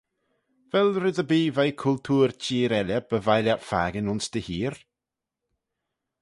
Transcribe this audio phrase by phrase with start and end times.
[0.71, 4.75] Vel red erbee veih cultoor çheer elley by vie lhiat fakin ayns dty heer?